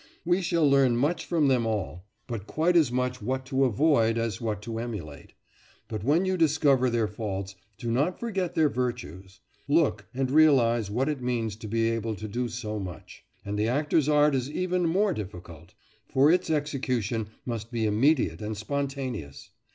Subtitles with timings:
[0.25, 4.41] We shall learn much from them all, but quite as much what to avoid as
[4.41, 5.33] what to emulate.
[5.87, 9.41] But when you discover their faults, do not forget their virtues.
[9.67, 13.67] Look, and realise what it means to be able to do so much, And the
[13.67, 15.75] actor's art is even more difficult!
[16.09, 19.51] For its execution must be immediate and spontaneous.